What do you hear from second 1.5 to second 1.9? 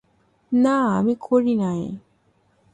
নাই।